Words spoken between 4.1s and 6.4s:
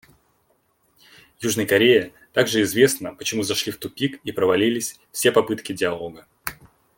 и провалились все попытки диалога.